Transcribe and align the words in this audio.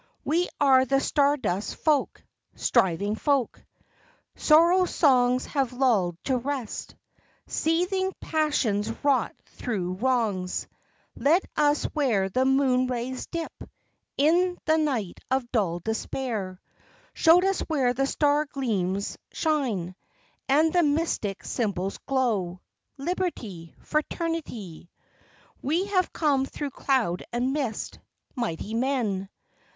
We 0.25 0.49
are 0.59 0.83
the 0.83 0.99
star 0.99 1.37
dust 1.37 1.75
folk, 1.75 2.23
Striving 2.55 3.13
folk! 3.15 3.61
Sorrow 4.35 4.85
songs 4.85 5.45
have 5.45 5.73
lulled 5.73 6.17
to 6.23 6.39
rest; 6.39 6.95
Seething 7.45 8.11
passions 8.19 8.91
wrought 9.03 9.35
through 9.45 9.93
wrongs, 9.93 10.65
Led 11.15 11.43
us 11.55 11.83
where 11.93 12.29
the 12.29 12.45
moon 12.45 12.87
rays 12.87 13.27
dip 13.27 13.51
In 14.17 14.57
the 14.65 14.77
night 14.79 15.19
of 15.29 15.51
dull 15.51 15.77
despair, 15.81 16.59
Showed 17.13 17.45
us 17.45 17.59
where 17.59 17.93
the 17.93 18.07
star 18.07 18.45
gleams 18.45 19.19
shine, 19.31 19.93
And 20.49 20.73
the 20.73 20.81
mystic 20.81 21.43
symbols 21.43 21.99
glow 22.07 22.59
Liberty! 22.97 23.75
Fraternity! 23.81 24.89
We 25.61 25.85
have 25.85 26.11
come 26.11 26.47
through 26.47 26.71
cloud 26.71 27.21
and 27.31 27.53
mist, 27.53 27.99
Mighty 28.35 28.73
men! 28.73 29.29